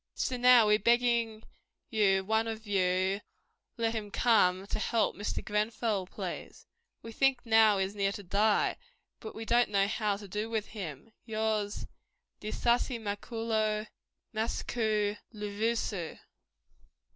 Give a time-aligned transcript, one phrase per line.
[0.15, 1.43] So now we beging
[1.91, 3.21] you one of you
[3.77, 6.65] let him come to help Mr Grenfell please.
[7.03, 8.77] We think now is near to die,
[9.19, 11.11] but we don't know how to do with him.
[11.23, 11.85] Yours,
[12.39, 13.85] DISASI MAKULO,
[14.33, 16.17] MASCOO LUVUSU."